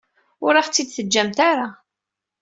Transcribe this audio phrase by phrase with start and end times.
[0.45, 1.67] Ur aɣ-tt-id-teǧǧamt ara.